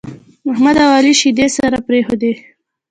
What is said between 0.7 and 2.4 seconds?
او عالي شيدې سره پرېښودې.